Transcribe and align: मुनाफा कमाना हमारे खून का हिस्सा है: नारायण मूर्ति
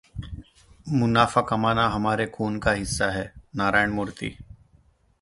मुनाफा 0.91 1.41
कमाना 1.41 1.87
हमारे 1.89 2.25
खून 2.27 2.57
का 2.59 2.71
हिस्सा 2.71 3.09
है: 3.11 3.31
नारायण 3.55 3.91
मूर्ति 3.91 4.35